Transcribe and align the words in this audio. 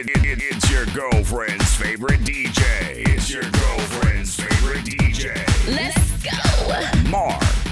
It, 0.00 0.08
it, 0.08 0.38
it's 0.42 0.70
your 0.70 0.86
girlfriend's 0.86 1.74
favorite 1.74 2.20
DJ. 2.20 3.06
It's 3.06 3.28
your 3.28 3.42
girlfriend's 3.42 4.34
favorite 4.34 4.82
DJ. 4.86 5.36
Let's 5.68 6.22
go. 6.24 7.10
Marc. 7.10 7.69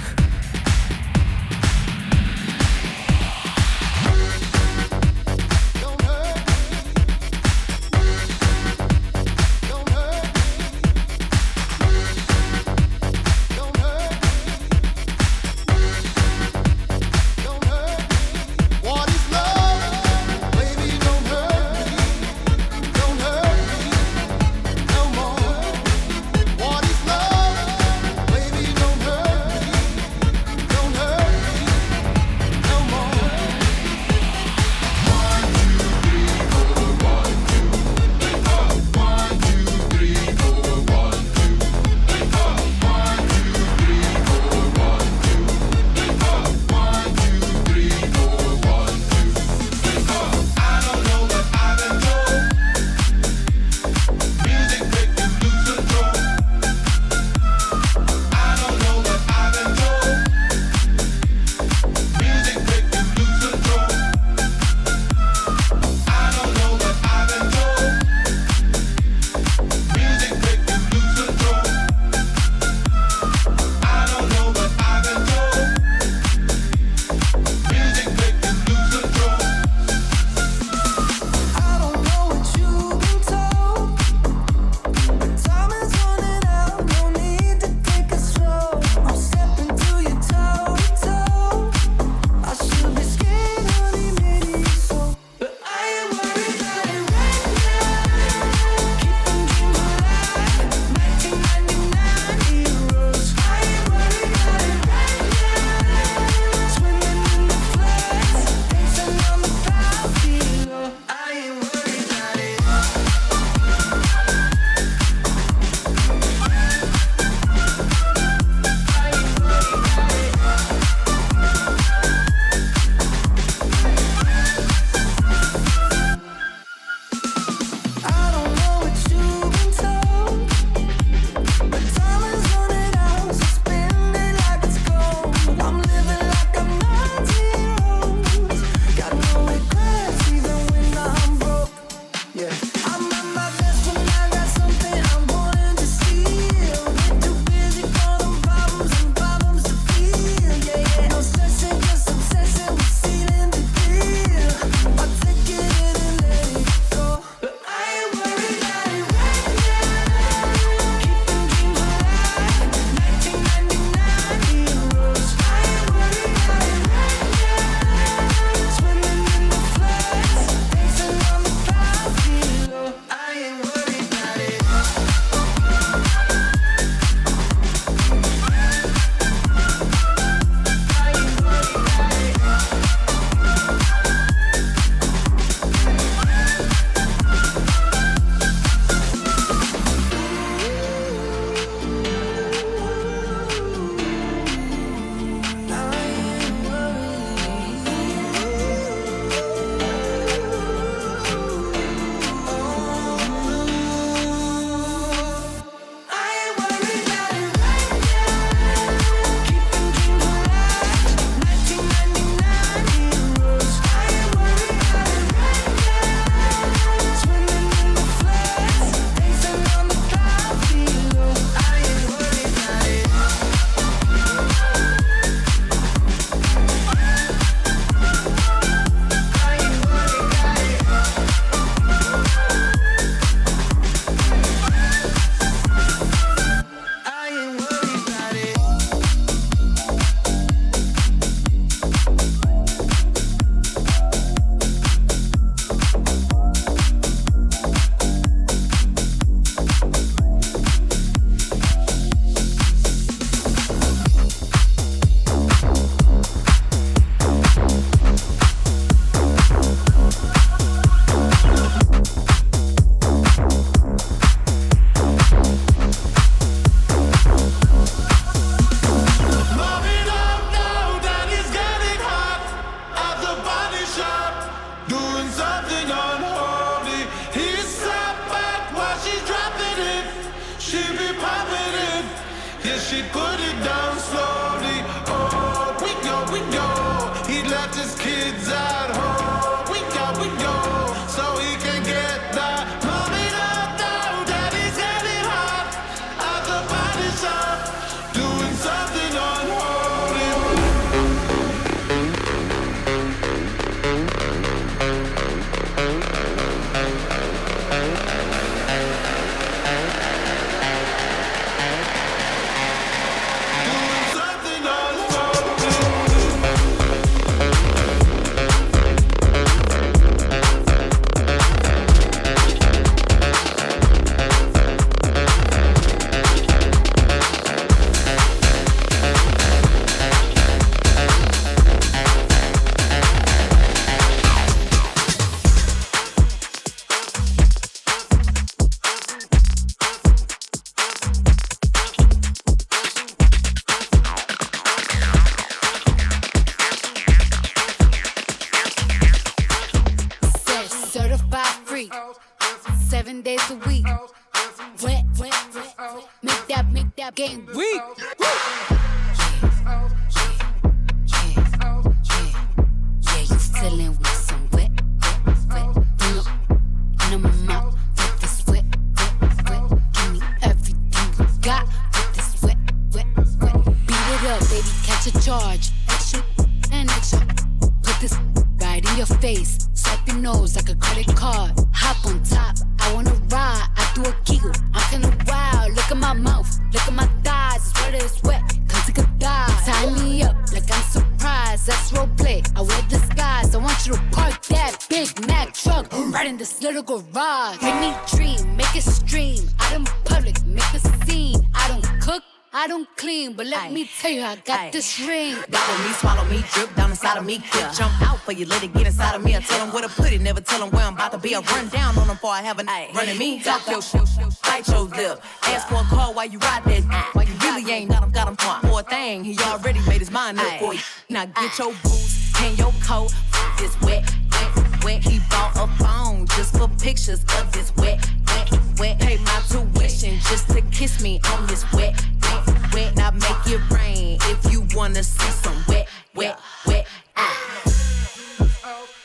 garage. 396.83 397.63
Make 397.63 397.81
me 397.81 397.95
dream, 398.15 398.57
make 398.57 398.75
it 398.77 398.83
stream. 398.83 399.49
I 399.59 399.73
don't 399.73 399.89
public, 400.05 400.45
make 400.45 400.75
a 400.75 400.81
scene. 401.07 401.47
I 401.55 401.69
don't 401.69 402.01
cook. 402.01 402.23
I 402.53 402.67
don't 402.67 402.89
clean, 402.97 403.35
but 403.35 403.47
let 403.47 403.65
Aye. 403.65 403.71
me 403.71 403.91
tell 404.01 404.11
you, 404.11 404.23
I 404.23 404.37
got 404.37 404.61
Aye. 404.61 404.71
this 404.73 404.99
ring. 405.01 405.35
Gobble 405.51 405.85
me, 405.85 405.93
swallow 405.93 406.25
me, 406.25 406.43
drip 406.55 406.75
down 406.75 406.91
inside 406.91 407.19
of 407.19 407.27
me. 407.27 407.39
Kill. 407.39 407.71
Jump 407.73 407.93
out 408.01 408.21
for 408.21 408.33
you, 408.33 408.47
let 408.47 408.63
it 408.63 408.73
get 408.73 408.87
inside 408.87 409.15
of 409.15 409.23
me. 409.23 409.37
I 409.37 409.41
tell 409.41 409.59
them 409.59 409.73
where 409.73 409.83
to 409.83 409.89
put 409.89 410.13
it, 410.13 410.21
never 410.23 410.41
tell 410.41 410.61
them 410.61 410.71
where 410.71 410.85
I'm 410.85 410.95
about 410.95 411.13
to 411.13 411.19
be. 411.19 411.35
I 411.35 411.41
run 411.41 411.69
down 411.69 411.99
on 411.99 412.07
them 412.07 412.17
before 412.17 412.31
I 412.31 412.43
have 412.43 412.59
a 412.59 412.63
night. 412.63 412.95
Running 412.95 413.19
me, 413.19 413.41
talk 413.41 413.69
your 413.69 413.83
shit, 413.83 414.03
bite 414.43 414.67
your 414.67 414.85
lip. 414.85 415.23
Ask 415.43 415.69
for 415.69 415.75
a 415.75 415.85
call 415.85 416.15
while 416.15 416.27
you 416.27 416.39
ride 416.39 416.65
that. 416.65 417.11
Why 417.13 417.25
you 417.25 417.35
really 417.43 417.71
ain't 417.71 417.91
got 417.91 418.03
him, 418.03 418.11
got 418.11 418.29
him 418.29 418.37
for 418.37 418.81
a 418.81 418.83
thing. 418.83 419.25
He 419.25 419.39
already 419.41 419.81
made 419.87 419.99
his 419.99 420.11
mind 420.11 420.41
up 420.41 420.59
for 420.59 420.73
you. 420.73 420.81
Now 421.11 421.27
get 421.27 421.59
your 421.59 421.73
boots, 421.83 422.33
hang 422.35 422.57
your 422.57 422.73
coat, 422.83 423.13
this 423.59 423.79
wet, 423.83 424.05
wet 424.33 424.68
went. 424.89 425.05
He 425.05 425.19
bought 425.31 425.53
a 425.57 425.67
phone 425.83 426.27
just 426.37 426.57
for 426.57 426.69
pictures 426.87 427.23
of 427.39 427.53
this 427.53 427.73
wet, 427.77 427.99
wet, 428.27 428.49
wet. 428.79 428.99
Pay 429.01 429.17
my 429.19 429.41
tuition 429.49 430.15
just 430.31 430.49
to 430.51 430.61
kiss 430.79 431.03
me 431.03 431.21
on 431.33 431.47
this 431.47 431.65
wet, 431.73 431.95
wet, 432.23 432.73
wet. 432.73 432.97
Now 432.97 433.11
make 433.11 433.47
it 433.47 433.63
rain 433.71 434.19
if 434.33 434.53
you 434.53 434.67
wanna 434.75 435.03
see 435.03 435.31
some 435.45 435.59
wet, 435.69 435.89
wet, 436.15 436.39
wet. 436.67 436.87
Ah. 437.17 437.37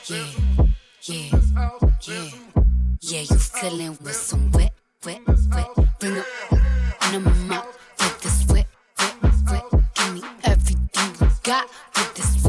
Yeah, 0.06 0.25
yeah, 1.03 1.30
yeah, 2.07 2.29
yeah. 3.01 3.21
You 3.31 3.38
feeling 3.38 3.97
with 4.03 4.15
some 4.15 4.51
wet, 4.51 4.74
wet, 5.06 5.21
wet. 5.53 5.68
Bring 6.00 6.18
it 6.18 6.25
on 7.01 7.24
the 7.24 7.56
out 7.56 7.68
with 8.00 8.21
this 8.21 8.45
wet, 8.50 8.68
wet, 9.00 9.15
wet. 9.50 9.65
Give 9.95 10.13
me 10.13 10.21
everything 10.44 11.09
you 11.21 11.27
got 11.44 11.68
with 11.95 12.13
this. 12.15 12.43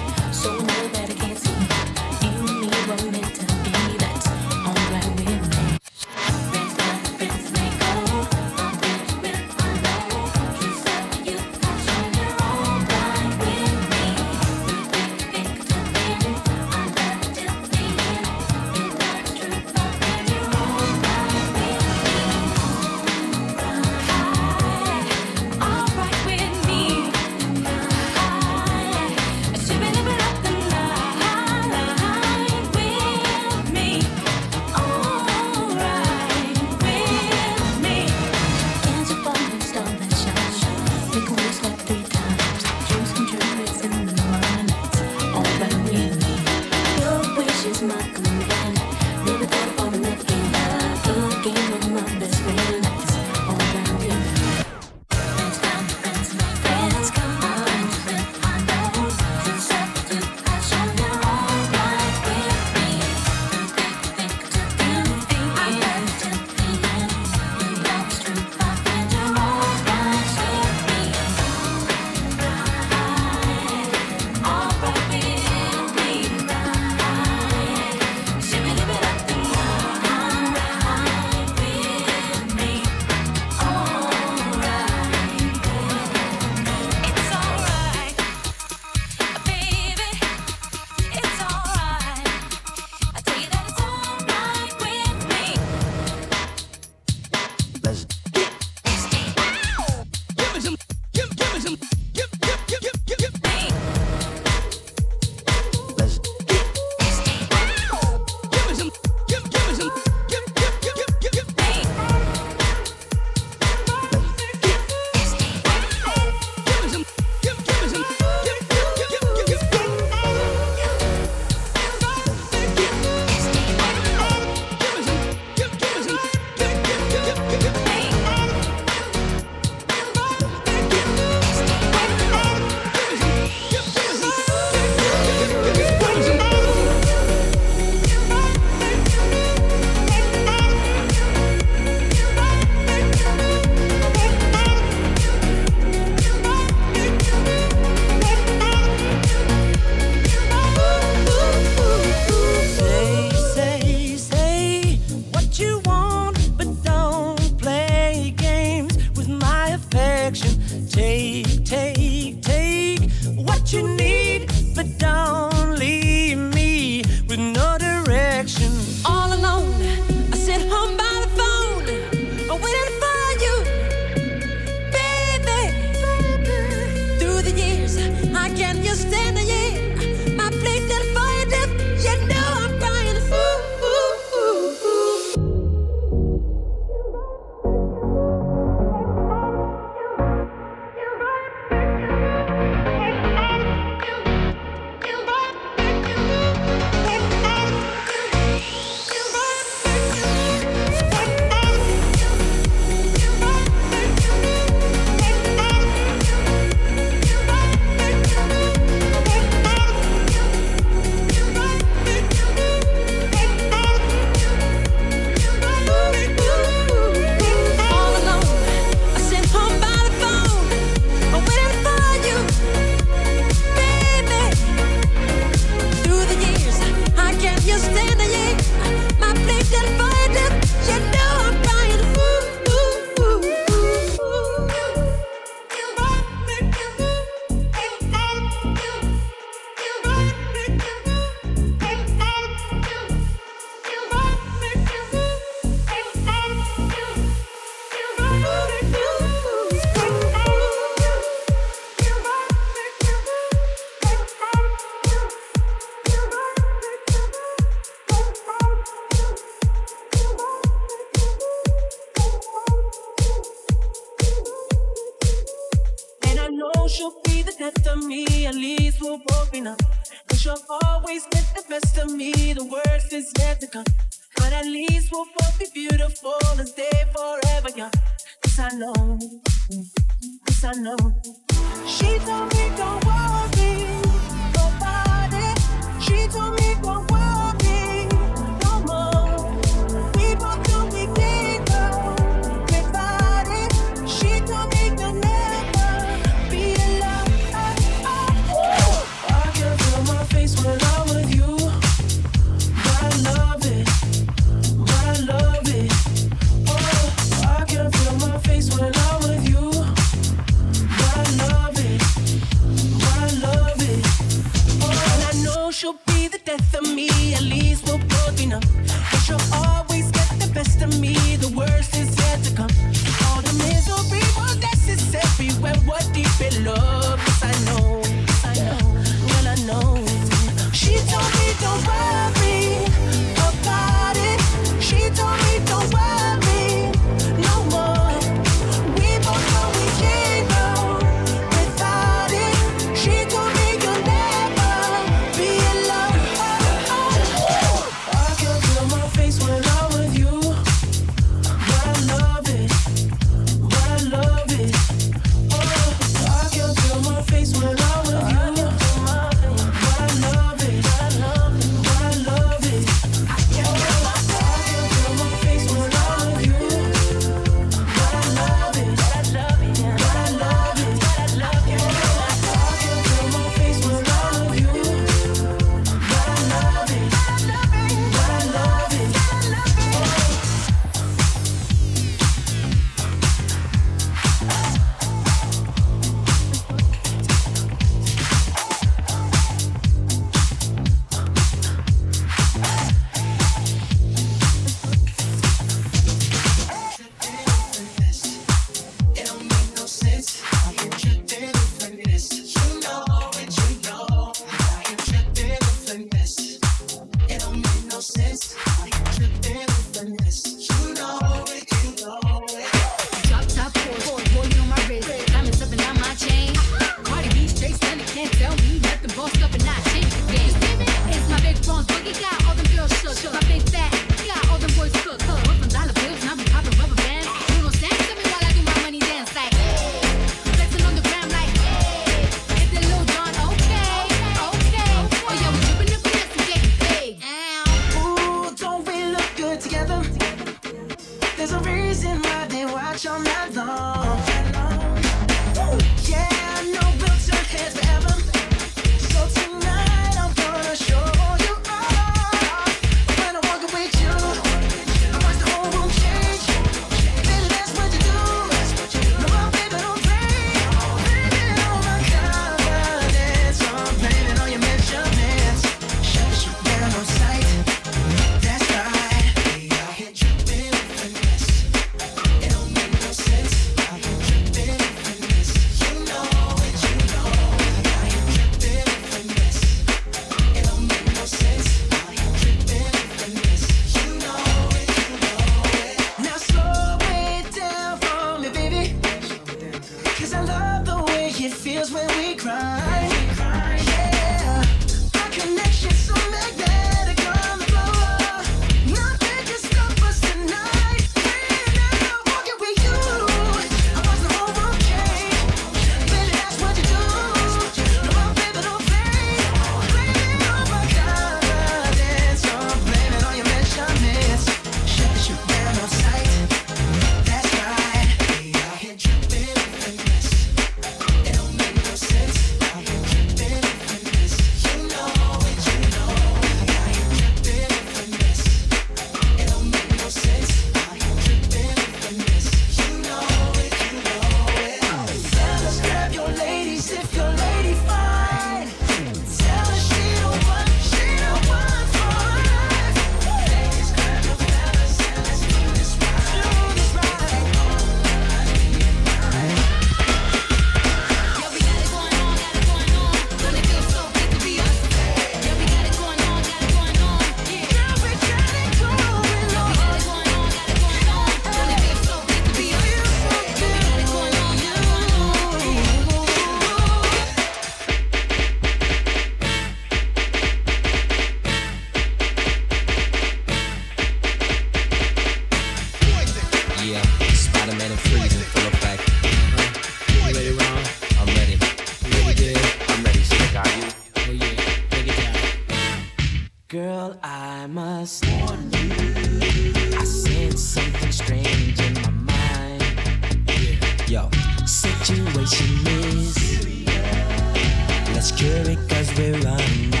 Let's 598.21 598.39
cause 598.87 599.11
we're 599.17 599.33
running 599.39 600.00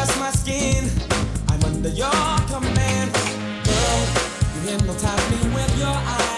caress 0.00 0.18
my 0.18 0.30
skin. 0.30 0.90
I'm 1.48 1.62
under 1.64 1.90
your 1.90 2.10
command. 2.48 3.12
Girl, 3.64 4.00
you 4.54 4.70
hypnotize 4.70 5.30
me 5.30 5.54
with 5.54 5.78
your 5.78 5.88
eyes. 5.88 6.29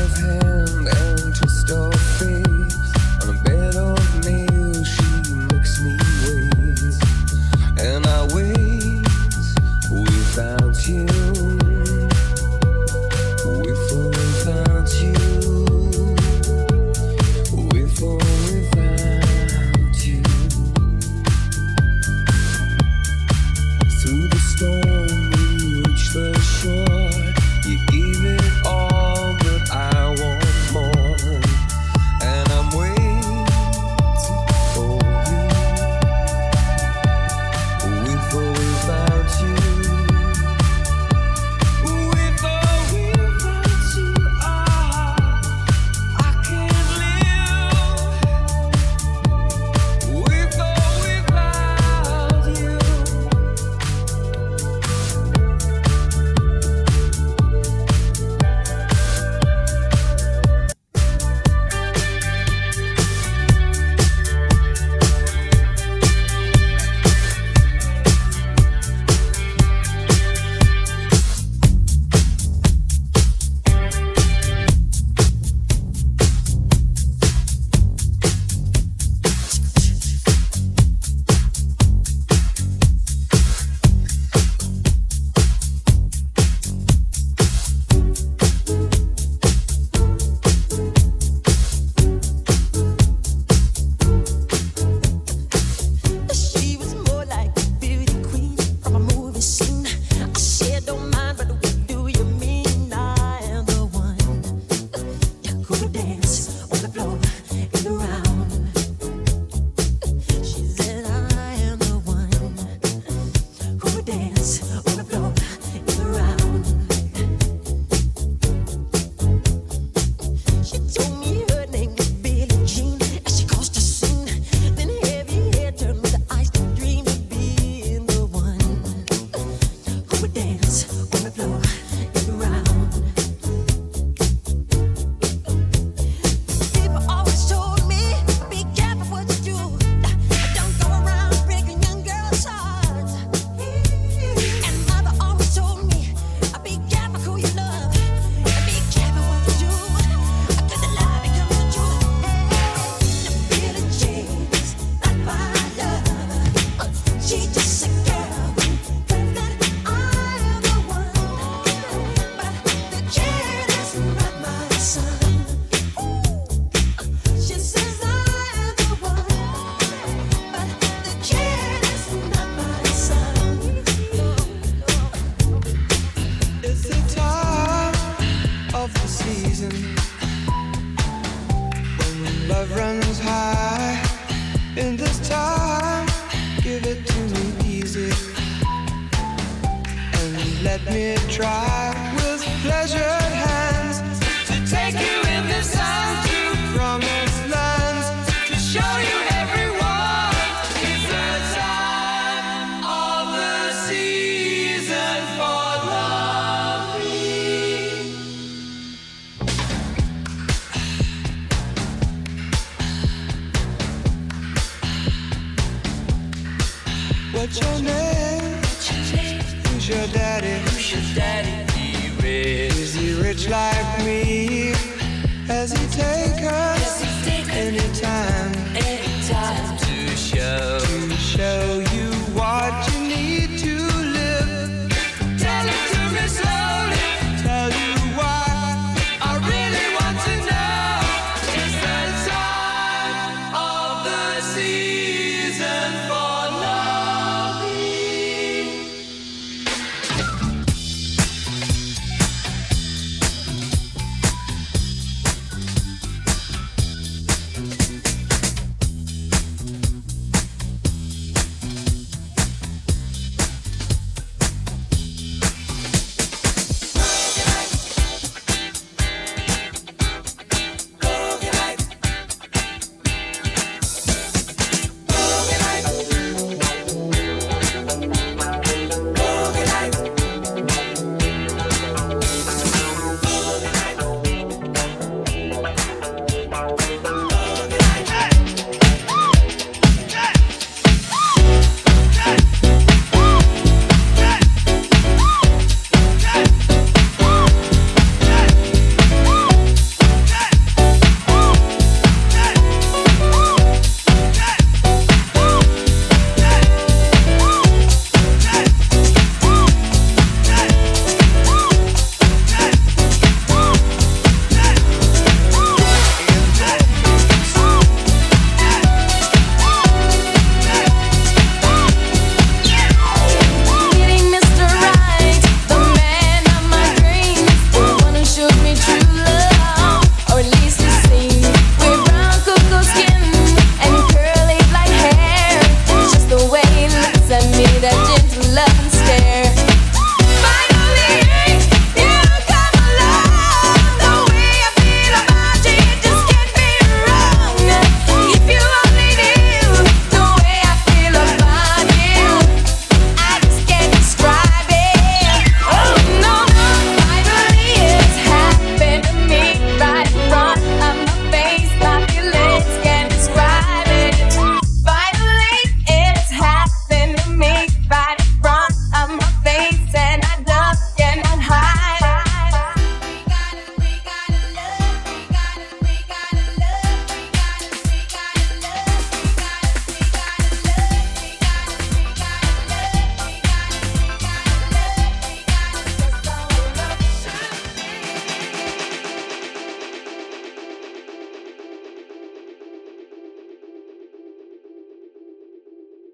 Of 0.00 0.16
hand 0.16 0.59